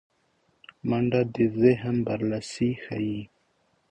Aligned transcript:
منډه 0.89 1.21
د 1.35 1.37
ذهن 1.61 1.95
برلاسی 2.07 2.69
ښيي 2.83 3.21